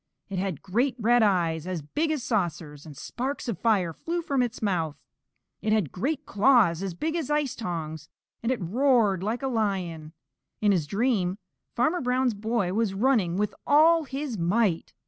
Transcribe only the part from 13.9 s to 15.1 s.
his might.